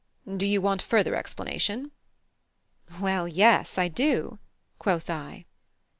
Do 0.35 0.47
you 0.47 0.61
want 0.61 0.81
further 0.81 1.13
explanation?" 1.15 1.91
"Well, 2.99 3.27
yes, 3.27 3.77
I 3.77 3.87
do," 3.87 4.39
quoth 4.79 5.11
I. 5.11 5.45